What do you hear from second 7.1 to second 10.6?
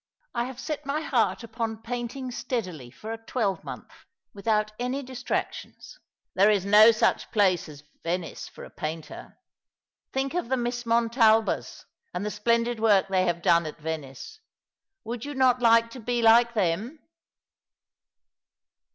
place as Venice for a painter. Think of the